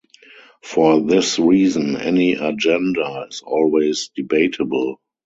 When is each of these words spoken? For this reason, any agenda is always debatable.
For 0.63 0.99
this 0.99 1.37
reason, 1.37 1.95
any 1.95 2.31
agenda 2.33 3.27
is 3.29 3.43
always 3.45 4.09
debatable. 4.15 4.99